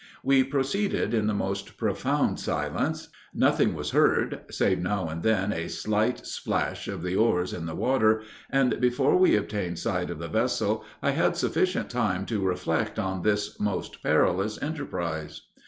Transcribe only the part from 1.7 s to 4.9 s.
profound silence; nothing was heard, save